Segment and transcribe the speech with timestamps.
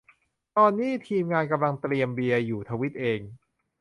[0.57, 3.19] ตอนนี้ทีมงานกำลังเตรียมเบียร์อยู่ ทวีตเอง